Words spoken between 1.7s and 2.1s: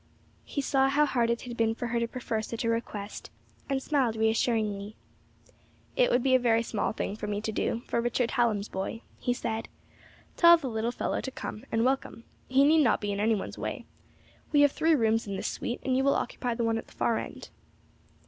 for her to